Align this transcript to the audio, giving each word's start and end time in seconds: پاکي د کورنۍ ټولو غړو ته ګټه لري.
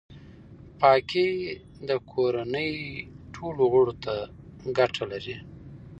پاکي 0.79 1.29
د 1.87 1.89
کورنۍ 2.11 2.71
ټولو 3.33 3.63
غړو 3.73 3.93
ته 4.03 4.13
ګټه 4.77 5.03
لري. 5.11 5.37